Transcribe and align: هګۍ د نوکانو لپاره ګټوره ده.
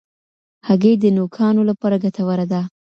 هګۍ 0.67 0.93
د 0.99 1.05
نوکانو 1.17 1.61
لپاره 1.69 2.01
ګټوره 2.03 2.45
ده. 2.51 2.61